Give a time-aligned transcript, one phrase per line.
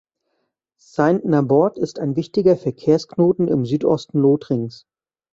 [0.79, 4.87] Saint-Nabord ist ein wichtiger Verkehrsknoten im Südosten Lothringens.